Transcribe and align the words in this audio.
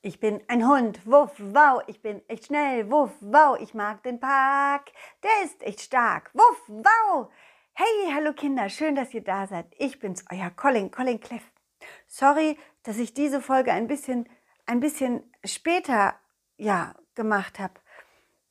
Ich 0.00 0.20
bin 0.20 0.40
ein 0.46 0.68
Hund, 0.68 1.04
wuff, 1.06 1.32
wow, 1.40 1.82
ich 1.88 2.00
bin 2.00 2.22
echt 2.28 2.46
schnell, 2.46 2.88
wuff, 2.88 3.10
wow, 3.20 3.58
ich 3.58 3.74
mag 3.74 4.00
den 4.04 4.20
Park, 4.20 4.92
der 5.24 5.42
ist 5.42 5.60
echt 5.64 5.80
stark, 5.80 6.30
wuff, 6.34 6.62
wow. 6.68 7.28
Hey, 7.72 8.12
hallo 8.14 8.32
Kinder, 8.32 8.68
schön, 8.68 8.94
dass 8.94 9.12
ihr 9.12 9.24
da 9.24 9.48
seid. 9.48 9.66
Ich 9.76 9.98
bin's, 9.98 10.24
euer 10.30 10.50
Colin, 10.50 10.92
Colin 10.92 11.18
Cleff. 11.18 11.42
Sorry, 12.06 12.56
dass 12.84 12.98
ich 12.98 13.12
diese 13.12 13.40
Folge 13.40 13.72
ein 13.72 13.88
bisschen, 13.88 14.28
ein 14.66 14.78
bisschen 14.78 15.34
später, 15.44 16.14
ja, 16.58 16.94
gemacht 17.16 17.58
habe. 17.58 17.74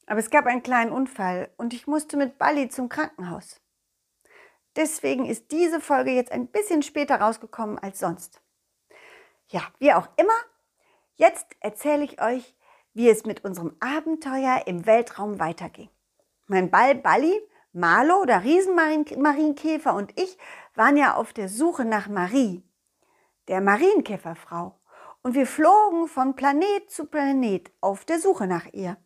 Aber 0.06 0.20
es 0.20 0.30
gab 0.30 0.48
einen 0.48 0.64
kleinen 0.64 0.92
Unfall 0.92 1.50
und 1.56 1.74
ich 1.74 1.88
musste 1.88 2.18
mit 2.18 2.38
Bali 2.38 2.68
zum 2.68 2.90
Krankenhaus. 2.90 3.62
Deswegen 4.76 5.26
ist 5.26 5.50
diese 5.54 5.80
Folge 5.80 6.12
jetzt 6.12 6.34
ein 6.34 6.48
bisschen 6.48 6.84
später 6.84 7.22
rausgekommen 7.22 7.80
als 7.80 8.00
sonst. 8.00 8.42
Ja, 9.48 9.62
wie 9.80 9.94
auch 9.94 10.10
immer, 10.18 10.34
Jetzt 11.18 11.48
erzähle 11.62 12.04
ich 12.04 12.22
euch, 12.22 12.56
wie 12.94 13.10
es 13.10 13.26
mit 13.26 13.44
unserem 13.44 13.76
Abenteuer 13.80 14.64
im 14.68 14.86
Weltraum 14.86 15.40
weiterging. 15.40 15.90
Mein 16.46 16.70
Ball 16.70 16.94
Balli, 16.94 17.42
Marlo, 17.74 18.24
der 18.26 18.44
Riesenmarienkäfer 18.44 19.96
und 19.96 20.14
ich 20.20 20.38
waren 20.76 20.96
ja 20.96 21.16
auf 21.16 21.34
der 21.34 21.50
Suche 21.50 21.86
nach 21.86 22.08
Marie, 22.08 22.64
der 23.48 23.62
Marienkäferfrau. 23.62 24.80
Und 25.24 25.34
wir 25.34 25.48
flogen 25.48 26.08
von 26.08 26.36
Planet 26.36 26.90
zu 26.90 27.06
Planet 27.06 27.72
auf 27.82 28.06
der 28.06 28.20
Suche 28.20 28.46
nach 28.46 28.68
ihr. 28.72 28.98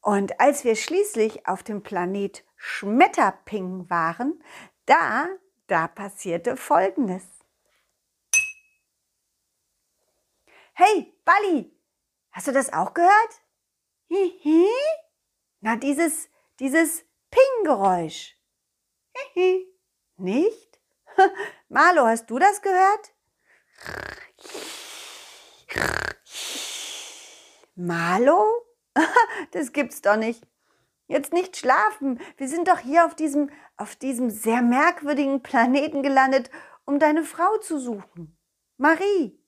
Und 0.00 0.40
als 0.40 0.64
wir 0.64 0.76
schließlich 0.76 1.46
auf 1.46 1.62
dem 1.62 1.82
Planet 1.82 2.42
Schmetterping 2.56 3.90
waren, 3.90 4.42
da, 4.86 5.28
da 5.66 5.88
passierte 5.88 6.56
Folgendes. 6.56 7.37
Hey, 10.80 11.12
Bali, 11.24 11.76
hast 12.30 12.46
du 12.46 12.52
das 12.52 12.72
auch 12.72 12.94
gehört? 12.94 13.42
Hihi? 14.06 14.68
Na, 15.58 15.74
dieses, 15.74 16.28
dieses 16.60 17.04
Ping-Geräusch. 17.32 18.36
Hihi. 19.34 19.66
Nicht? 20.18 20.80
Marlo, 21.68 22.06
hast 22.06 22.30
du 22.30 22.38
das 22.38 22.62
gehört? 22.62 23.12
Marlo? 27.74 28.46
Das 29.50 29.72
gibt's 29.72 30.00
doch 30.00 30.16
nicht. 30.16 30.46
Jetzt 31.08 31.32
nicht 31.32 31.56
schlafen. 31.56 32.20
Wir 32.36 32.46
sind 32.46 32.68
doch 32.68 32.78
hier 32.78 33.04
auf 33.04 33.16
diesem, 33.16 33.50
auf 33.76 33.96
diesem 33.96 34.30
sehr 34.30 34.62
merkwürdigen 34.62 35.42
Planeten 35.42 36.04
gelandet, 36.04 36.52
um 36.84 37.00
deine 37.00 37.24
Frau 37.24 37.56
zu 37.56 37.80
suchen. 37.80 38.38
Marie. 38.76 39.38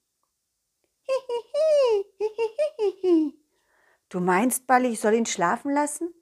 Du 4.08 4.20
meinst, 4.20 4.66
Balli, 4.66 4.88
ich 4.88 5.00
soll 5.00 5.14
ihn 5.14 5.26
schlafen 5.26 5.72
lassen? 5.72 6.12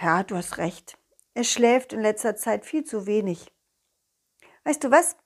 Ja, 0.00 0.22
du 0.22 0.36
hast 0.36 0.58
recht. 0.58 0.98
Er 1.34 1.44
schläft 1.44 1.92
in 1.92 2.00
letzter 2.00 2.36
Zeit 2.36 2.64
viel 2.64 2.84
zu 2.84 3.06
wenig. 3.06 3.52
Weißt 4.64 4.82
du 4.82 4.90
was? 4.90 5.16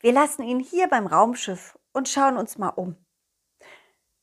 Wir 0.00 0.12
lassen 0.12 0.42
ihn 0.42 0.60
hier 0.60 0.88
beim 0.88 1.06
Raumschiff 1.06 1.78
und 1.92 2.08
schauen 2.08 2.36
uns 2.36 2.58
mal 2.58 2.70
um. 2.70 2.96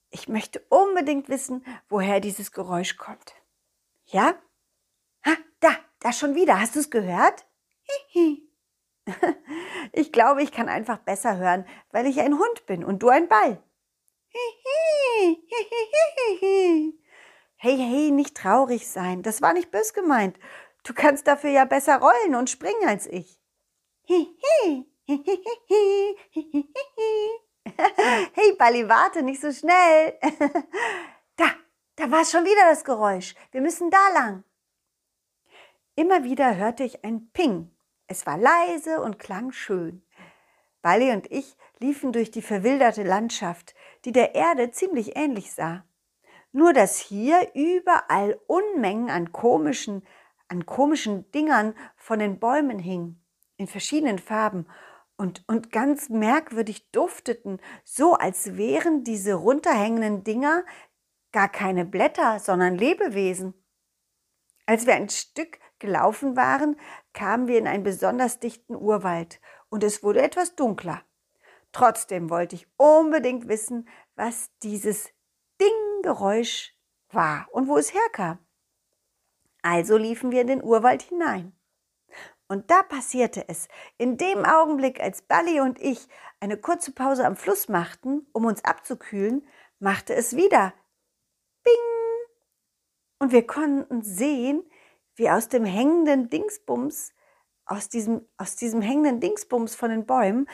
Ich 0.09 0.27
möchte 0.27 0.63
unbedingt 0.69 1.29
wissen, 1.29 1.65
woher 1.89 2.19
dieses 2.19 2.51
Geräusch 2.51 2.97
kommt. 2.97 3.33
Ja? 4.05 4.35
Ha, 5.25 5.37
da, 5.59 5.69
da 5.99 6.13
schon 6.13 6.35
wieder. 6.35 6.59
Hast 6.59 6.75
du 6.75 6.79
es 6.79 6.91
gehört? 6.91 7.45
Hihi. 8.11 8.52
Ich 9.91 10.11
glaube, 10.11 10.41
ich 10.41 10.51
kann 10.51 10.69
einfach 10.69 10.97
besser 10.97 11.37
hören, 11.37 11.67
weil 11.91 12.07
ich 12.07 12.19
ein 12.19 12.39
Hund 12.39 12.65
bin 12.65 12.83
und 12.83 13.03
du 13.03 13.09
ein 13.09 13.27
Ball. 13.27 13.61
Hey, 17.55 17.77
hey, 17.77 18.11
nicht 18.11 18.35
traurig 18.35 18.89
sein. 18.89 19.23
Das 19.23 19.41
war 19.41 19.53
nicht 19.53 19.71
bös 19.71 19.93
gemeint. 19.93 20.37
Du 20.83 20.93
kannst 20.93 21.27
dafür 21.27 21.49
ja 21.49 21.63
besser 21.63 21.97
rollen 21.97 22.35
und 22.35 22.49
springen 22.49 22.85
als 22.85 23.07
ich. 23.07 23.39
Hey, 28.33 28.53
Balli, 28.57 28.89
warte 28.89 29.23
nicht 29.23 29.39
so 29.39 29.53
schnell. 29.53 30.19
Da, 31.37 31.45
da 31.95 32.11
war 32.11 32.25
schon 32.25 32.43
wieder 32.43 32.69
das 32.69 32.83
Geräusch. 32.83 33.33
Wir 33.51 33.61
müssen 33.61 33.89
da 33.89 34.09
lang. 34.13 34.43
Immer 35.95 36.25
wieder 36.25 36.57
hörte 36.57 36.83
ich 36.83 37.05
ein 37.05 37.31
Ping 37.31 37.72
es 38.13 38.27
war 38.27 38.37
leise 38.37 39.01
und 39.01 39.17
klang 39.17 39.51
schön. 39.51 40.03
Bali 40.83 41.11
und 41.11 41.31
ich 41.31 41.57
liefen 41.79 42.13
durch 42.13 42.29
die 42.29 42.43
verwilderte 42.43 43.01
Landschaft, 43.01 43.73
die 44.05 44.11
der 44.11 44.35
Erde 44.35 44.69
ziemlich 44.69 45.17
ähnlich 45.17 45.51
sah. 45.51 45.83
Nur 46.51 46.73
dass 46.73 46.99
hier 46.99 47.49
überall 47.55 48.39
Unmengen 48.45 49.09
an 49.09 49.31
komischen, 49.31 50.05
an 50.47 50.67
komischen 50.67 51.31
Dingern 51.31 51.73
von 51.95 52.19
den 52.19 52.39
Bäumen 52.39 52.77
hingen, 52.77 53.19
in 53.57 53.65
verschiedenen 53.65 54.19
Farben 54.19 54.67
und, 55.17 55.43
und 55.47 55.71
ganz 55.71 56.09
merkwürdig 56.09 56.91
dufteten, 56.91 57.59
so 57.83 58.13
als 58.13 58.57
wären 58.57 59.03
diese 59.03 59.33
runterhängenden 59.33 60.23
Dinger 60.23 60.63
gar 61.31 61.49
keine 61.49 61.83
Blätter, 61.83 62.37
sondern 62.37 62.77
Lebewesen. 62.77 63.55
Als 64.67 64.85
wir 64.85 64.93
ein 64.93 65.09
Stück 65.09 65.57
gelaufen 65.83 66.37
waren, 66.37 66.79
kamen 67.11 67.47
wir 67.47 67.59
in 67.59 67.67
einen 67.67 67.83
besonders 67.83 68.39
dichten 68.39 68.73
Urwald 68.73 69.41
und 69.69 69.83
es 69.83 70.01
wurde 70.01 70.21
etwas 70.21 70.55
dunkler. 70.55 71.03
Trotzdem 71.73 72.29
wollte 72.29 72.55
ich 72.55 72.67
unbedingt 72.77 73.49
wissen, 73.49 73.89
was 74.15 74.49
dieses 74.63 75.09
Ding-Geräusch 75.59 76.73
war 77.09 77.47
und 77.51 77.67
wo 77.67 77.77
es 77.77 77.93
herkam. 77.93 78.39
Also 79.61 79.97
liefen 79.97 80.31
wir 80.31 80.41
in 80.41 80.47
den 80.47 80.63
Urwald 80.63 81.01
hinein. 81.01 81.51
Und 82.47 82.71
da 82.71 82.83
passierte 82.83 83.49
es. 83.49 83.67
In 83.97 84.15
dem 84.15 84.45
Augenblick, 84.45 85.01
als 85.01 85.21
Bally 85.21 85.59
und 85.59 85.81
ich 85.81 86.07
eine 86.39 86.57
kurze 86.57 86.93
Pause 86.93 87.25
am 87.25 87.35
Fluss 87.35 87.67
machten, 87.67 88.25
um 88.31 88.45
uns 88.45 88.63
abzukühlen, 88.63 89.45
machte 89.79 90.13
es 90.13 90.35
wieder 90.35 90.73
Bing. 91.63 91.73
Und 93.19 93.31
wir 93.31 93.45
konnten 93.45 94.01
sehen, 94.01 94.63
wie 95.15 95.29
aus 95.29 95.47
dem 95.47 95.65
hängenden 95.65 96.29
Dingsbums, 96.29 97.13
aus 97.65 97.89
diesem, 97.89 98.27
aus 98.37 98.55
diesem 98.55 98.81
hängenden 98.81 99.19
Dingsbums 99.19 99.75
von 99.75 99.89
den 99.89 100.05
Bäumen, 100.05 100.47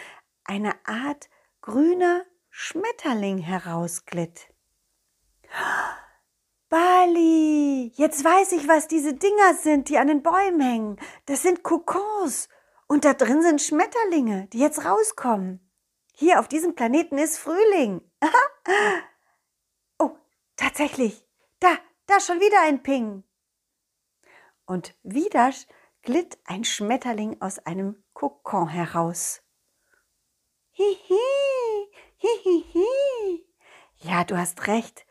eine 0.44 0.74
Art 0.86 1.30
grüner 1.62 2.26
Schmetterling 2.50 3.38
herausglitt. 3.38 4.50
Bali, 6.70 7.92
jetzt 7.96 8.24
weiß 8.24 8.52
ich, 8.52 8.68
was 8.68 8.88
diese 8.88 9.14
Dinger 9.14 9.56
sind, 9.56 9.90
die 9.90 9.98
an 9.98 10.08
den 10.08 10.22
Bäumen 10.22 10.62
hängen. 10.62 11.00
Das 11.26 11.42
sind 11.42 11.64
Kokons. 11.64 12.48
Und 12.88 13.06
da 13.06 13.14
drin 13.14 13.42
sind 13.42 13.62
Schmetterlinge, 13.62 14.48
die 14.54 14.60
jetzt 14.60 14.84
rauskommen. 14.86 15.60
Hier 16.14 16.40
auf 16.40 16.48
diesem 16.48 16.76
Planeten 16.76 17.18
ist 17.18 17.38
Frühling. 17.38 18.02
oh, 20.00 20.12
tatsächlich. 20.58 21.26
Da, 21.60 21.70
da 22.08 22.20
schon 22.20 22.40
wieder 22.40 22.62
ein 22.62 22.84
Ping 22.84 23.24
und 24.70 24.96
wieder 25.02 25.52
glitt 26.04 26.38
ein 26.46 26.64
Schmetterling 26.64 27.42
aus 27.42 27.58
einem 27.60 28.04
Kokon 28.14 28.68
heraus. 28.68 29.42
Hihi, 30.72 31.90
hihihi. 32.18 33.46
Ja, 33.98 34.24
du 34.24 34.38
hast 34.38 34.68
recht. 34.68 35.06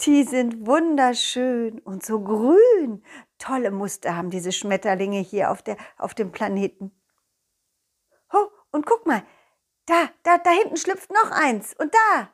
Die 0.00 0.24
sind 0.24 0.66
wunderschön 0.66 1.78
und 1.80 2.04
so 2.04 2.22
grün. 2.22 3.04
Tolle 3.38 3.70
Muster 3.70 4.16
haben 4.16 4.30
diese 4.30 4.52
Schmetterlinge 4.52 5.20
hier 5.20 5.50
auf, 5.50 5.62
der, 5.62 5.76
auf 5.98 6.14
dem 6.14 6.32
Planeten. 6.32 6.90
Oh, 8.32 8.48
und 8.72 8.86
guck 8.86 9.06
mal, 9.06 9.22
da, 9.84 10.08
da, 10.22 10.38
da 10.38 10.50
hinten 10.50 10.76
schlüpft 10.76 11.10
noch 11.10 11.30
eins 11.30 11.74
und 11.78 11.94
da. 11.94 12.32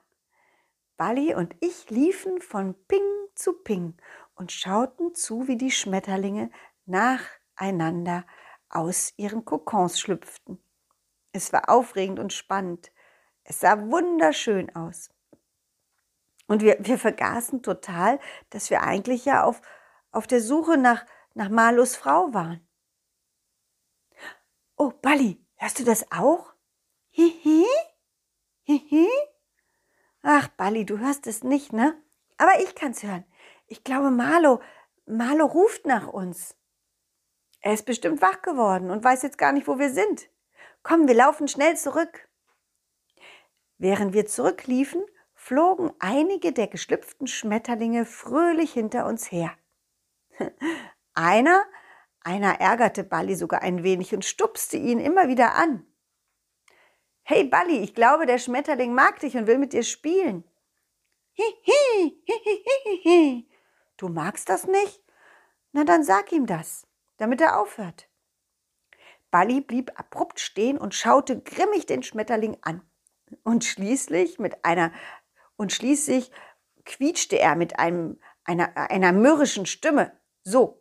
Bali 0.96 1.34
und 1.34 1.56
ich 1.60 1.90
liefen 1.90 2.40
von 2.40 2.74
Ping 2.86 3.02
zu 3.34 3.52
Ping 3.52 3.96
und 4.34 4.52
schauten 4.52 5.14
zu, 5.14 5.48
wie 5.48 5.56
die 5.56 5.70
Schmetterlinge 5.70 6.50
nacheinander 6.86 8.24
aus 8.68 9.12
ihren 9.16 9.44
Kokons 9.44 10.00
schlüpften. 10.00 10.62
Es 11.32 11.52
war 11.52 11.68
aufregend 11.68 12.18
und 12.18 12.32
spannend. 12.32 12.92
Es 13.44 13.60
sah 13.60 13.78
wunderschön 13.78 14.74
aus. 14.74 15.10
Und 16.46 16.62
wir, 16.62 16.76
wir 16.80 16.98
vergaßen 16.98 17.62
total, 17.62 18.18
dass 18.50 18.70
wir 18.70 18.82
eigentlich 18.82 19.24
ja 19.24 19.44
auf, 19.44 19.62
auf 20.10 20.26
der 20.26 20.40
Suche 20.40 20.76
nach, 20.76 21.06
nach 21.34 21.48
Marlos 21.48 21.96
Frau 21.96 22.34
waren. 22.34 22.66
Oh, 24.76 24.90
Bali, 24.90 25.44
hörst 25.56 25.78
du 25.78 25.84
das 25.84 26.10
auch? 26.10 26.52
Hihi? 27.10 27.64
Hihi? 28.64 29.08
Ach, 30.22 30.48
Bali, 30.48 30.84
du 30.84 30.98
hörst 30.98 31.26
es 31.26 31.42
nicht, 31.42 31.72
ne? 31.72 31.94
Aber 32.36 32.60
ich 32.60 32.74
kann's 32.74 33.02
hören. 33.02 33.24
Ich 33.72 33.84
glaube, 33.84 34.10
Marlo, 34.10 34.60
Marlo 35.06 35.46
ruft 35.46 35.86
nach 35.86 36.06
uns. 36.06 36.58
Er 37.62 37.72
ist 37.72 37.86
bestimmt 37.86 38.20
wach 38.20 38.42
geworden 38.42 38.90
und 38.90 39.02
weiß 39.02 39.22
jetzt 39.22 39.38
gar 39.38 39.52
nicht, 39.52 39.66
wo 39.66 39.78
wir 39.78 39.88
sind. 39.88 40.28
Komm, 40.82 41.08
wir 41.08 41.14
laufen 41.14 41.48
schnell 41.48 41.74
zurück. 41.78 42.28
Während 43.78 44.12
wir 44.12 44.26
zurückliefen, 44.26 45.02
flogen 45.32 45.90
einige 46.00 46.52
der 46.52 46.66
geschlüpften 46.66 47.26
Schmetterlinge 47.26 48.04
fröhlich 48.04 48.74
hinter 48.74 49.06
uns 49.06 49.32
her. 49.32 49.56
Einer, 51.14 51.64
einer 52.20 52.60
ärgerte 52.60 53.04
Balli 53.04 53.36
sogar 53.36 53.62
ein 53.62 53.82
wenig 53.82 54.14
und 54.14 54.26
stupste 54.26 54.76
ihn 54.76 55.00
immer 55.00 55.28
wieder 55.28 55.54
an. 55.54 55.86
Hey 57.22 57.44
Balli, 57.44 57.78
ich 57.78 57.94
glaube, 57.94 58.26
der 58.26 58.36
Schmetterling 58.36 58.92
mag 58.92 59.20
dich 59.20 59.34
und 59.34 59.46
will 59.46 59.56
mit 59.56 59.72
dir 59.72 59.82
spielen. 59.82 60.44
Hihi, 61.32 62.22
hihihihi. 62.26 63.51
Du 64.02 64.08
magst 64.08 64.48
das 64.48 64.66
nicht? 64.66 65.00
Na 65.70 65.84
dann 65.84 66.02
sag 66.02 66.32
ihm 66.32 66.46
das, 66.46 66.88
damit 67.18 67.40
er 67.40 67.60
aufhört. 67.60 68.08
Balli 69.30 69.60
blieb 69.60 69.92
abrupt 69.96 70.40
stehen 70.40 70.76
und 70.76 70.92
schaute 70.92 71.40
grimmig 71.40 71.86
den 71.86 72.02
Schmetterling 72.02 72.58
an. 72.62 72.82
Und 73.44 73.64
schließlich 73.64 74.40
mit 74.40 74.64
einer 74.64 74.92
und 75.54 75.72
schließlich 75.72 76.32
quietschte 76.84 77.38
er 77.38 77.54
mit 77.54 77.78
einem, 77.78 78.18
einer, 78.42 78.76
einer 78.76 79.12
mürrischen 79.12 79.66
Stimme. 79.66 80.18
So. 80.42 80.80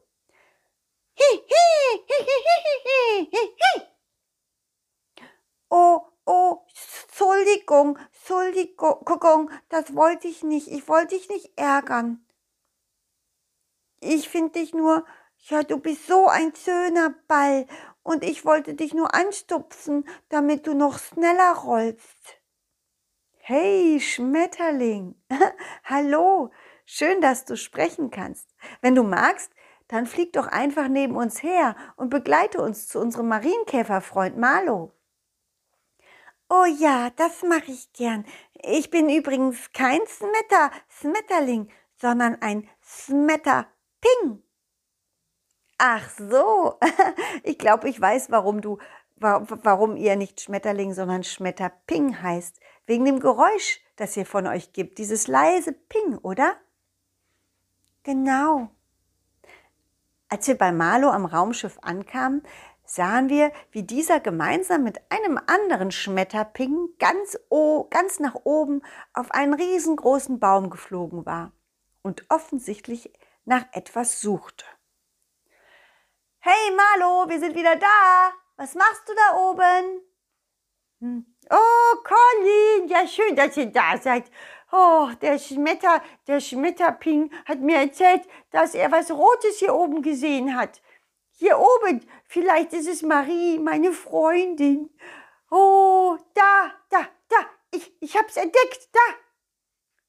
Oh, 5.69 6.01
oh, 6.25 6.65
Entschuldigung, 7.03 7.99
Entschuldigung, 8.13 9.51
das 9.69 9.95
wollte 9.95 10.27
ich 10.27 10.41
nicht. 10.41 10.69
Ich 10.69 10.87
wollte 10.87 11.15
dich 11.15 11.29
nicht 11.29 11.55
ärgern. 11.55 12.25
Ich 14.03 14.29
finde 14.29 14.59
dich 14.59 14.73
nur, 14.73 15.05
ja, 15.49 15.61
du 15.61 15.77
bist 15.77 16.07
so 16.07 16.27
ein 16.27 16.53
schöner 16.55 17.13
Ball 17.27 17.67
und 18.01 18.23
ich 18.23 18.45
wollte 18.45 18.73
dich 18.73 18.95
nur 18.95 19.13
anstupfen, 19.13 20.05
damit 20.29 20.65
du 20.65 20.73
noch 20.73 20.97
schneller 20.97 21.53
rollst. 21.53 22.41
Hey, 23.37 23.99
Schmetterling. 23.99 25.15
Hallo. 25.83 26.51
Schön, 26.85 27.21
dass 27.21 27.45
du 27.45 27.55
sprechen 27.55 28.09
kannst. 28.09 28.55
Wenn 28.81 28.95
du 28.95 29.03
magst, 29.03 29.53
dann 29.87 30.07
flieg 30.07 30.33
doch 30.33 30.47
einfach 30.47 30.87
neben 30.87 31.15
uns 31.15 31.43
her 31.43 31.75
und 31.95 32.09
begleite 32.09 32.59
uns 32.59 32.87
zu 32.87 32.99
unserem 32.99 33.27
Marienkäferfreund 33.27 34.35
Marlo. 34.35 34.93
Oh 36.49 36.65
ja, 36.65 37.11
das 37.11 37.43
mache 37.43 37.71
ich 37.71 37.93
gern. 37.93 38.25
Ich 38.53 38.89
bin 38.89 39.09
übrigens 39.09 39.71
kein 39.73 40.01
Smetter, 40.07 40.71
Smetterling, 40.89 41.69
sondern 41.99 42.41
ein 42.41 42.67
Smetterping. 44.01 44.43
Ach 45.77 46.09
so, 46.17 46.79
ich 47.43 47.57
glaube, 47.57 47.89
ich 47.89 47.99
weiß, 47.99 48.29
warum 48.31 48.61
du, 48.61 48.77
warum 49.17 49.97
ihr 49.97 50.15
nicht 50.15 50.41
Schmetterling, 50.41 50.93
sondern 50.93 51.23
Schmetterping 51.23 52.21
heißt. 52.21 52.59
Wegen 52.85 53.05
dem 53.05 53.19
Geräusch, 53.19 53.79
das 53.95 54.17
ihr 54.17 54.25
von 54.25 54.47
euch 54.47 54.73
gibt, 54.73 54.97
dieses 54.97 55.27
leise 55.27 55.73
Ping, 55.73 56.17
oder? 56.17 56.55
Genau. 58.03 58.69
Als 60.29 60.47
wir 60.47 60.57
bei 60.57 60.71
Marlo 60.71 61.09
am 61.09 61.25
Raumschiff 61.25 61.77
ankamen, 61.81 62.41
sahen 62.85 63.29
wir, 63.29 63.51
wie 63.71 63.83
dieser 63.83 64.19
gemeinsam 64.19 64.83
mit 64.83 64.99
einem 65.09 65.39
anderen 65.47 65.91
Schmetterping 65.91 66.89
ganz, 66.99 67.37
ganz 67.89 68.19
nach 68.19 68.35
oben 68.43 68.81
auf 69.13 69.31
einen 69.31 69.53
riesengroßen 69.53 70.39
Baum 70.39 70.69
geflogen 70.69 71.25
war 71.25 71.53
und 72.01 72.25
offensichtlich 72.29 73.11
nach 73.45 73.65
etwas 73.71 74.21
suchte. 74.21 74.65
Hey 76.39 76.71
Marlo, 76.71 77.29
wir 77.29 77.39
sind 77.39 77.55
wieder 77.55 77.75
da. 77.75 78.33
Was 78.57 78.75
machst 78.75 79.07
du 79.07 79.13
da 79.13 79.37
oben? 79.37 80.01
Hm. 80.99 81.25
Oh, 81.49 81.97
Colin, 82.03 82.87
ja 82.87 83.07
schön, 83.07 83.35
dass 83.35 83.57
ihr 83.57 83.67
da 83.67 83.97
seid. 83.97 84.31
Oh, 84.71 85.09
der 85.21 85.37
Schmetter, 85.37 86.01
der 86.27 86.39
Schmetterping 86.39 87.31
hat 87.45 87.59
mir 87.59 87.77
erzählt, 87.77 88.23
dass 88.51 88.73
er 88.73 88.91
was 88.91 89.11
Rotes 89.11 89.59
hier 89.59 89.75
oben 89.75 90.01
gesehen 90.01 90.55
hat. 90.55 90.81
Hier 91.31 91.59
oben, 91.59 92.07
vielleicht 92.25 92.71
ist 92.73 92.87
es 92.87 93.01
Marie, 93.01 93.59
meine 93.59 93.91
Freundin. 93.91 94.89
Oh, 95.49 96.17
da, 96.33 96.71
da, 96.89 97.07
da, 97.27 97.37
ich, 97.71 97.91
ich 97.99 98.15
hab's 98.15 98.37
entdeckt, 98.37 98.89
da. 98.93 98.99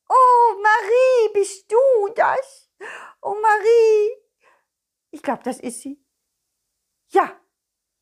Oh, 0.09 0.61
Marie, 0.63 1.33
bist 1.33 1.73
du 1.73 2.09
das? 2.15 2.71
Oh, 3.21 3.37
Marie. 3.41 4.11
Ich 5.11 5.23
glaube, 5.23 5.43
das 5.45 5.61
ist 5.61 5.81
sie. 5.81 6.05
Ja. 7.09 7.39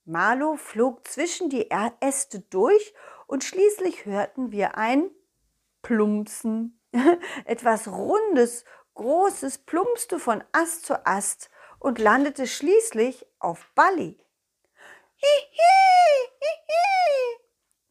Marlo 0.05 0.56
flog 0.56 1.06
zwischen 1.06 1.50
die 1.50 1.71
Äste 2.00 2.41
durch 2.41 2.94
und 3.27 3.44
schließlich 3.44 4.06
hörten 4.06 4.50
wir 4.50 4.77
ein 4.77 5.11
Plumpsen. 5.82 6.81
Etwas 7.44 7.87
Rundes, 7.87 8.65
Großes 8.94 9.59
plumpste 9.59 10.19
von 10.19 10.43
Ast 10.53 10.85
zu 10.87 11.06
Ast 11.06 11.50
und 11.79 11.99
landete 11.99 12.47
schließlich 12.47 13.26
auf 13.38 13.71
Balli. 13.75 14.19
Hihi, 15.17 16.29
hihi. 16.41 17.38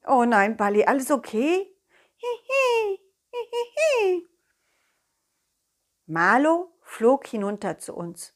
Oh 0.07 0.25
nein, 0.25 0.57
Balli, 0.57 0.83
alles 0.83 1.09
okay? 1.09 1.73
Hihi, 2.17 2.99
hihi. 3.31 4.27
Marlo 6.05 6.73
flog 6.89 7.27
hinunter 7.27 7.77
zu 7.77 7.93
uns 7.95 8.33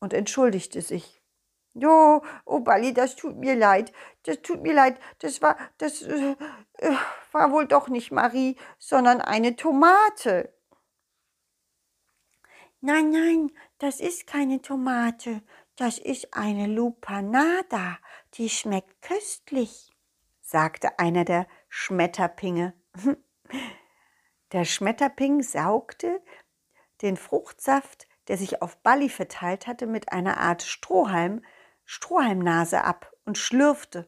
und 0.00 0.14
entschuldigte 0.14 0.80
sich. 0.80 1.22
Jo, 1.74 2.24
oh 2.46 2.60
Balli, 2.60 2.92
das 2.94 3.14
tut 3.14 3.36
mir 3.36 3.54
leid. 3.54 3.92
Das 4.24 4.40
tut 4.42 4.62
mir 4.62 4.72
leid. 4.72 4.98
Das 5.18 5.40
war, 5.42 5.56
das 5.78 6.02
äh, 6.02 6.34
äh, 6.78 6.96
war 7.30 7.52
wohl 7.52 7.66
doch 7.66 7.88
nicht 7.88 8.10
Marie, 8.10 8.56
sondern 8.78 9.20
eine 9.20 9.54
Tomate. 9.54 10.52
Nein, 12.80 13.10
nein, 13.10 13.52
das 13.78 14.00
ist 14.00 14.26
keine 14.26 14.62
Tomate. 14.62 15.42
Das 15.76 15.98
ist 15.98 16.34
eine 16.34 16.66
Lupanada. 16.66 17.98
Die 18.34 18.48
schmeckt 18.48 19.02
köstlich, 19.02 19.92
sagte 20.40 20.98
einer 20.98 21.24
der 21.24 21.46
Schmetterpinge. 21.68 22.72
Der 24.52 24.64
Schmetterping 24.64 25.44
saugte 25.44 26.20
den 27.02 27.16
Fruchtsaft, 27.16 28.08
der 28.28 28.36
sich 28.36 28.62
auf 28.62 28.76
Balli 28.78 29.08
verteilt 29.08 29.66
hatte, 29.66 29.86
mit 29.86 30.12
einer 30.12 30.38
Art 30.38 30.62
Strohhalm 30.62 31.42
Strohhalmnase 31.92 32.84
ab 32.84 33.12
und 33.24 33.36
schlürfte. 33.36 34.06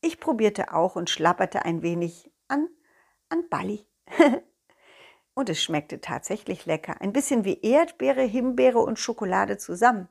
Ich 0.00 0.18
probierte 0.18 0.72
auch 0.72 0.96
und 0.96 1.08
schlapperte 1.08 1.64
ein 1.64 1.80
wenig 1.82 2.32
an, 2.48 2.68
an 3.28 3.48
Balli. 3.48 3.86
und 5.34 5.48
es 5.48 5.62
schmeckte 5.62 6.00
tatsächlich 6.00 6.66
lecker. 6.66 7.00
Ein 7.00 7.12
bisschen 7.12 7.44
wie 7.44 7.60
Erdbeere, 7.62 8.22
Himbeere 8.22 8.80
und 8.80 8.98
Schokolade 8.98 9.58
zusammen. 9.58 10.08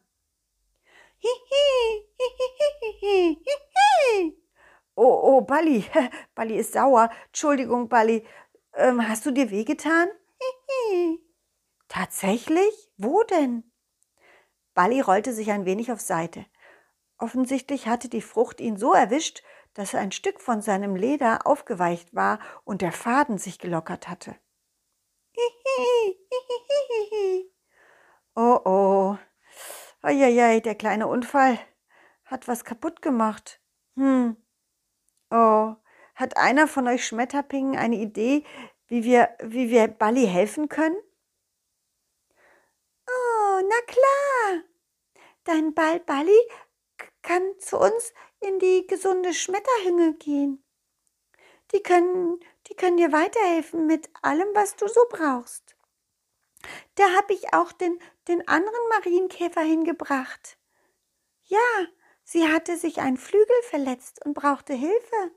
Oh, 4.96 5.20
oh, 5.24 5.42
Balli, 5.42 5.84
Balli 6.36 6.58
ist 6.58 6.72
sauer. 6.72 7.10
Entschuldigung, 7.28 7.90
Balli. 7.90 8.25
Ähm, 8.75 9.06
hast 9.10 9.25
du 9.25 9.32
dir 9.32 9.51
wehgetan? 9.51 10.08
Tatsächlich? 11.96 12.92
Wo 12.98 13.24
denn? 13.24 13.72
Balli 14.74 15.00
rollte 15.00 15.32
sich 15.32 15.52
ein 15.52 15.64
wenig 15.64 15.94
auf 15.94 16.02
Seite. 16.02 16.46
Offensichtlich 17.18 17.88
hatte 17.88 18.10
die 18.10 18.22
Frucht 18.22 18.60
ihn 18.60 18.75
so 18.75 18.92
erwischt, 18.92 19.44
dass 19.75 19.96
ein 19.96 20.12
Stück 20.12 20.42
von 20.42 20.62
seinem 20.62 20.98
Leder 20.98 21.48
aufgeweicht 21.48 22.14
war 22.14 22.40
und 22.66 22.82
der 22.82 22.92
Faden 22.92 23.38
sich 23.38 23.60
gelockert 23.60 24.10
hatte. 24.10 24.36
Oh 28.38 28.60
oh. 28.66 29.18
Eieiei, 30.02 30.60
der 30.60 30.75
kleine 30.75 31.08
Unfall 31.08 31.58
hat 32.25 32.50
was 32.50 32.66
kaputt 32.66 33.02
gemacht. 33.02 33.62
Hm. 33.96 34.36
Oh, 35.32 35.75
hat 36.16 36.36
einer 36.36 36.68
von 36.68 36.86
euch 36.90 37.08
Schmetterpingen 37.08 37.78
eine 37.78 37.96
Idee, 37.96 38.44
wie 38.88 39.06
wir, 39.06 39.30
wie 39.42 39.70
wir 39.70 39.88
Balli 39.88 40.28
helfen 40.28 40.68
können? 40.68 40.98
Na 43.62 43.82
klar. 43.88 44.64
Dein 45.44 45.74
Ball 45.74 46.02
kann 47.22 47.60
zu 47.60 47.80
uns 47.80 48.14
in 48.40 48.60
die 48.60 48.86
gesunde 48.88 49.34
Schmetterhünge 49.34 50.14
gehen. 50.16 50.64
Die 51.72 51.82
können, 51.82 52.40
die 52.68 52.76
können 52.76 52.98
dir 52.98 53.12
weiterhelfen 53.12 53.88
mit 53.88 54.10
allem, 54.22 54.48
was 54.54 54.76
du 54.76 54.88
so 54.88 55.02
brauchst. 55.10 55.76
Da 56.96 57.04
habe 57.16 57.34
ich 57.34 57.54
auch 57.54 57.72
den, 57.72 58.00
den 58.28 58.48
anderen 58.48 58.88
Marienkäfer 58.90 59.62
hingebracht. 59.62 60.58
Ja, 61.44 61.60
sie 62.24 62.48
hatte 62.48 62.78
sich 62.78 63.00
ein 63.00 63.18
Flügel 63.18 63.62
verletzt 63.64 64.26
und 64.26 64.34
brauchte 64.34 64.74
Hilfe. 64.74 65.32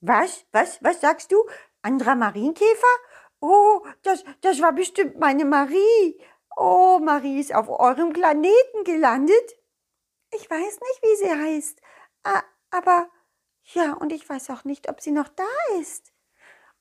Was, 0.00 0.46
was, 0.52 0.82
was 0.82 1.00
sagst 1.00 1.32
du? 1.32 1.44
Anderer 1.82 2.14
Marienkäfer? 2.14 2.96
Oh, 3.40 3.86
das, 4.02 4.24
das 4.42 4.60
war 4.60 4.72
bestimmt 4.72 5.18
meine 5.18 5.44
Marie. 5.44 6.20
Oh, 6.56 6.98
Marie 7.02 7.40
ist 7.40 7.54
auf 7.54 7.68
eurem 7.68 8.12
Planeten 8.12 8.84
gelandet. 8.84 9.56
Ich 10.32 10.48
weiß 10.50 10.80
nicht, 10.80 11.02
wie 11.02 11.16
sie 11.16 11.30
heißt. 11.30 11.80
Aber 12.70 13.10
ja, 13.72 13.94
und 13.94 14.12
ich 14.12 14.28
weiß 14.28 14.50
auch 14.50 14.64
nicht, 14.64 14.88
ob 14.88 15.00
sie 15.00 15.12
noch 15.12 15.28
da 15.28 15.78
ist. 15.80 16.12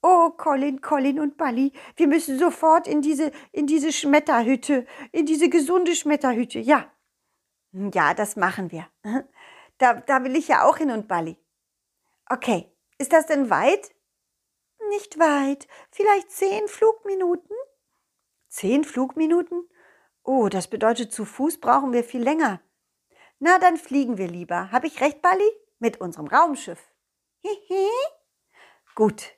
Oh, 0.01 0.29
Colin, 0.31 0.81
Colin 0.81 1.19
und 1.19 1.37
Bali, 1.37 1.73
wir 1.97 2.07
müssen 2.07 2.39
sofort 2.39 2.87
in 2.87 3.01
diese, 3.01 3.31
in 3.51 3.67
diese 3.67 3.91
Schmetterhütte, 3.91 4.85
in 5.11 5.25
diese 5.25 5.49
gesunde 5.49 5.95
Schmetterhütte. 5.95 6.59
Ja. 6.59 6.91
Ja, 7.71 8.13
das 8.13 8.35
machen 8.35 8.71
wir. 8.71 8.87
Da, 9.77 9.93
da 9.93 10.23
will 10.23 10.35
ich 10.35 10.47
ja 10.47 10.65
auch 10.65 10.77
hin 10.77 10.91
und 10.91 11.07
Bali. 11.07 11.37
Okay. 12.29 12.71
Ist 12.97 13.13
das 13.13 13.27
denn 13.27 13.49
weit? 13.49 13.95
Nicht 14.89 15.19
weit. 15.19 15.67
Vielleicht 15.89 16.31
zehn 16.31 16.67
Flugminuten. 16.67 17.55
Zehn 18.49 18.83
Flugminuten? 18.83 19.69
Oh, 20.23 20.49
das 20.49 20.67
bedeutet, 20.67 21.13
zu 21.13 21.23
Fuß 21.23 21.59
brauchen 21.59 21.93
wir 21.93 22.03
viel 22.03 22.21
länger. 22.21 22.61
Na, 23.39 23.57
dann 23.59 23.77
fliegen 23.77 24.17
wir 24.17 24.27
lieber. 24.27 24.71
Hab 24.71 24.83
ich 24.83 24.99
recht, 25.01 25.21
Bali? 25.21 25.49
Mit 25.79 26.01
unserem 26.01 26.27
Raumschiff. 26.27 26.91
Hihi. 27.41 27.87
Gut. 28.95 29.31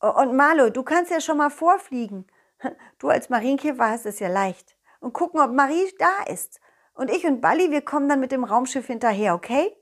Und 0.00 0.36
Marlo, 0.36 0.70
du 0.70 0.82
kannst 0.82 1.10
ja 1.10 1.20
schon 1.20 1.38
mal 1.38 1.50
vorfliegen. 1.50 2.26
Du 2.98 3.08
als 3.08 3.30
Marienkäfer 3.30 3.88
hast 3.88 4.04
es 4.04 4.18
ja 4.18 4.28
leicht. 4.28 4.76
Und 5.00 5.14
gucken, 5.14 5.40
ob 5.40 5.52
Marie 5.52 5.90
da 5.98 6.24
ist. 6.30 6.60
Und 6.92 7.10
ich 7.10 7.24
und 7.24 7.40
Bali, 7.40 7.70
wir 7.70 7.80
kommen 7.80 8.10
dann 8.10 8.20
mit 8.20 8.32
dem 8.32 8.44
Raumschiff 8.44 8.86
hinterher, 8.86 9.34
okay? 9.34 9.74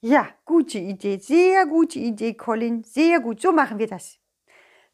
Ja, 0.00 0.28
gute 0.44 0.78
Idee. 0.78 1.18
Sehr 1.18 1.66
gute 1.66 1.98
Idee, 1.98 2.34
Colin. 2.34 2.84
Sehr 2.84 3.18
gut. 3.18 3.40
So 3.40 3.50
machen 3.50 3.80
wir 3.80 3.88
das. 3.88 4.20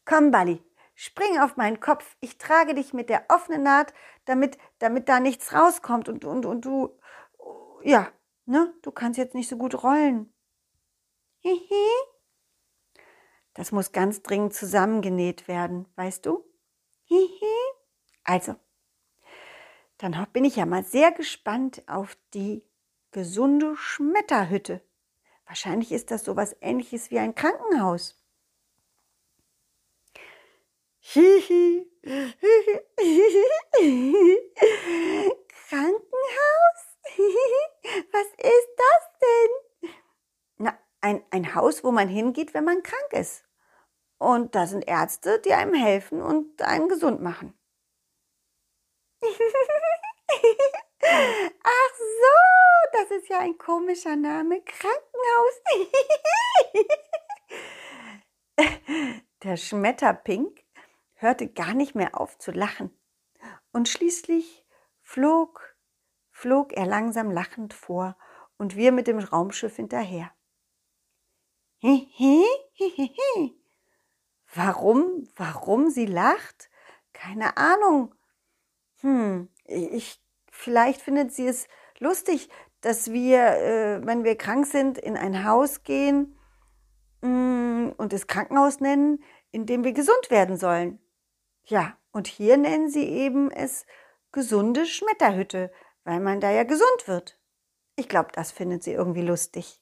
Komm, 0.05 0.31
Bali. 0.31 0.63
Spring 1.01 1.39
auf 1.39 1.55
meinen 1.55 1.79
Kopf. 1.79 2.17
Ich 2.19 2.37
trage 2.37 2.75
dich 2.75 2.91
mit 2.91 3.07
der 3.07 3.23
offenen 3.29 3.63
Naht, 3.63 3.93
damit, 4.25 4.57
damit 4.79 5.07
da 5.07 5.21
nichts 5.21 5.53
rauskommt 5.53 6.09
und, 6.09 6.25
und, 6.25 6.45
und 6.45 6.65
du, 6.65 6.99
ja, 7.83 8.11
ne, 8.45 8.73
du 8.81 8.91
kannst 8.91 9.17
jetzt 9.17 9.33
nicht 9.33 9.47
so 9.47 9.55
gut 9.55 9.81
rollen. 9.81 10.33
Hihi. 11.37 11.87
Das 13.53 13.71
muss 13.71 13.93
ganz 13.93 14.23
dringend 14.23 14.53
zusammengenäht 14.53 15.47
werden, 15.47 15.87
weißt 15.95 16.25
du? 16.25 16.43
Hihi. 17.05 17.29
Also, 18.25 18.55
dann 19.99 20.27
bin 20.33 20.43
ich 20.43 20.57
ja 20.57 20.65
mal 20.65 20.83
sehr 20.83 21.13
gespannt 21.13 21.81
auf 21.87 22.17
die 22.33 22.61
gesunde 23.11 23.77
Schmetterhütte. 23.77 24.81
Wahrscheinlich 25.45 25.93
ist 25.93 26.11
das 26.11 26.25
sowas 26.25 26.57
ähnliches 26.59 27.09
wie 27.09 27.19
ein 27.19 27.35
Krankenhaus. 27.35 28.21
Krankenhaus? 35.69 35.99
Was 38.11 38.27
ist 38.37 38.69
das 38.77 39.09
denn? 39.21 39.49
Na, 40.57 40.77
ein, 41.01 41.23
ein 41.31 41.55
Haus, 41.55 41.83
wo 41.83 41.91
man 41.91 42.07
hingeht, 42.09 42.53
wenn 42.53 42.65
man 42.65 42.83
krank 42.83 43.13
ist. 43.13 43.43
Und 44.17 44.53
da 44.55 44.67
sind 44.67 44.87
Ärzte, 44.87 45.39
die 45.39 45.53
einem 45.53 45.73
helfen 45.73 46.21
und 46.21 46.61
einen 46.61 46.89
gesund 46.89 47.21
machen. 47.21 47.57
Ach 51.01 51.93
so, 51.95 52.35
das 52.91 53.09
ist 53.11 53.29
ja 53.29 53.39
ein 53.39 53.57
komischer 53.57 54.17
Name. 54.17 54.61
Krankenhaus. 54.61 55.61
Der 59.43 59.55
Schmetterpink 59.55 60.58
hörte 61.19 61.47
gar 61.47 61.73
nicht 61.73 61.95
mehr 61.95 62.19
auf 62.19 62.37
zu 62.37 62.51
lachen. 62.51 62.91
Und 63.71 63.87
schließlich 63.87 64.65
flog, 65.01 65.75
flog 66.31 66.73
er 66.73 66.85
langsam 66.85 67.29
lachend 67.29 67.73
vor 67.73 68.17
und 68.57 68.75
wir 68.75 68.91
mit 68.91 69.07
dem 69.07 69.19
Raumschiff 69.19 69.75
hinterher. 69.75 70.31
Hihi, 71.77 72.43
hihi. 72.73 73.55
Warum, 74.53 75.27
warum 75.35 75.89
sie 75.89 76.05
lacht? 76.05 76.69
Keine 77.13 77.57
Ahnung. 77.57 78.15
Hm, 79.01 79.49
ich 79.65 80.21
vielleicht 80.51 81.01
findet 81.01 81.31
sie 81.31 81.47
es 81.47 81.67
lustig, 81.99 82.49
dass 82.81 83.11
wir, 83.11 83.39
äh, 83.39 84.05
wenn 84.05 84.23
wir 84.23 84.37
krank 84.37 84.65
sind, 84.65 84.97
in 84.97 85.17
ein 85.17 85.45
Haus 85.45 85.83
gehen 85.83 86.37
mh, 87.21 87.29
mm, 87.29 87.93
und 87.97 88.13
das 88.13 88.27
Krankenhaus 88.27 88.79
nennen, 88.79 89.23
in 89.51 89.65
dem 89.65 89.83
wir 89.83 89.93
gesund 89.93 90.29
werden 90.29 90.57
sollen. 90.57 90.99
Ja, 91.63 91.97
und 92.11 92.27
hier 92.27 92.57
nennen 92.57 92.89
sie 92.89 93.07
eben 93.07 93.51
es 93.51 93.85
gesunde 94.31 94.85
Schmetterhütte, 94.85 95.71
weil 96.03 96.19
man 96.19 96.39
da 96.39 96.51
ja 96.51 96.63
gesund 96.63 97.07
wird. 97.07 97.39
Ich 97.95 98.07
glaube, 98.07 98.29
das 98.33 98.51
findet 98.51 98.83
sie 98.83 98.93
irgendwie 98.93 99.21
lustig. 99.21 99.81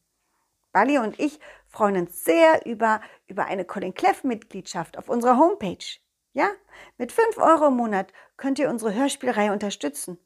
Bali 0.72 0.98
und 0.98 1.20
ich 1.20 1.40
freuen 1.68 1.98
uns 1.98 2.24
sehr 2.24 2.66
über, 2.66 3.02
über 3.28 3.46
eine 3.46 3.64
Colin 3.64 3.94
Cleff 3.94 4.24
Mitgliedschaft 4.24 4.98
auf 4.98 5.10
unserer 5.10 5.38
Homepage. 5.38 6.00
Ja, 6.34 6.50
mit 6.98 7.12
5 7.12 7.38
Euro 7.38 7.68
im 7.68 7.76
Monat 7.76 8.12
könnt 8.38 8.58
ihr 8.58 8.68
unsere 8.68 8.96
Hörspielreihe 8.96 9.54
unterstützen. 9.54 10.18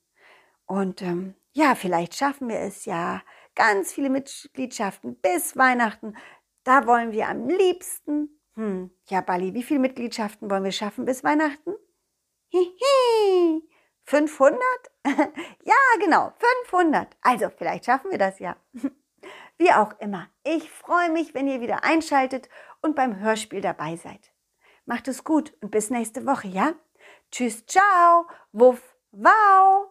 Und 0.65 1.01
ähm, 1.01 1.35
ja, 1.51 1.75
vielleicht 1.75 2.15
schaffen 2.15 2.47
wir 2.47 2.61
es 2.61 2.85
ja, 2.85 3.21
ganz 3.53 3.91
viele 3.91 4.09
Mitgliedschaften 4.09 5.17
bis 5.17 5.57
Weihnachten. 5.57 6.15
Da 6.63 6.87
wollen 6.87 7.11
wir 7.11 7.27
am 7.27 7.49
liebsten. 7.49 8.34
Hm, 8.55 8.89
ja, 9.09 9.21
Bali, 9.21 9.53
wie 9.53 9.63
viele 9.63 9.81
Mitgliedschaften 9.81 10.49
wollen 10.49 10.63
wir 10.63 10.71
schaffen 10.71 11.05
bis 11.05 11.23
Weihnachten? 11.23 11.75
Hihi, 12.47 13.67
500? 14.03 14.61
ja, 15.63 15.75
genau, 15.99 16.33
500. 16.67 17.17
Also, 17.21 17.49
vielleicht 17.49 17.85
schaffen 17.85 18.11
wir 18.11 18.17
das 18.17 18.39
ja. 18.39 18.55
Wie 19.57 19.71
auch 19.71 19.99
immer, 19.99 20.29
ich 20.43 20.69
freue 20.69 21.09
mich, 21.09 21.33
wenn 21.33 21.47
ihr 21.47 21.61
wieder 21.61 21.83
einschaltet 21.83 22.49
und 22.81 22.95
beim 22.95 23.19
Hörspiel 23.19 23.61
dabei 23.61 23.95
seid. 23.95 24.31
Macht 24.85 25.07
es 25.07 25.23
gut 25.23 25.53
und 25.61 25.71
bis 25.71 25.89
nächste 25.89 26.25
Woche, 26.25 26.47
ja? 26.47 26.73
Tschüss, 27.31 27.65
ciao, 27.65 28.27
wuff, 28.51 28.95
wow. 29.11 29.89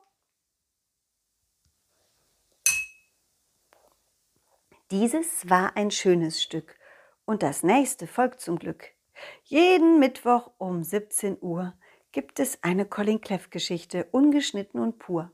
Dieses 4.91 5.49
war 5.49 5.77
ein 5.77 5.91
schönes 5.91 6.43
Stück 6.43 6.77
und 7.25 7.43
das 7.43 7.63
nächste 7.63 8.07
folgt 8.07 8.41
zum 8.41 8.59
Glück. 8.59 8.91
Jeden 9.45 9.99
Mittwoch 9.99 10.51
um 10.59 10.83
17 10.83 11.39
Uhr 11.41 11.75
gibt 12.13 12.41
es 12.41 12.63
eine 12.63 12.85
Colin 12.87 13.21
Cleff 13.21 13.51
Geschichte, 13.51 14.09
ungeschnitten 14.11 14.81
und 14.81 14.99
pur. 14.99 15.33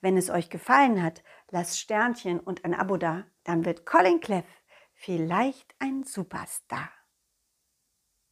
Wenn 0.00 0.16
es 0.16 0.30
euch 0.30 0.50
gefallen 0.50 1.02
hat, 1.02 1.22
lasst 1.50 1.78
Sternchen 1.78 2.40
und 2.40 2.64
ein 2.64 2.74
Abo 2.74 2.96
da, 2.96 3.24
dann 3.44 3.64
wird 3.64 3.86
Colin 3.86 4.20
Cleff 4.20 4.44
vielleicht 4.94 5.74
ein 5.78 6.04
Superstar. 6.04 6.90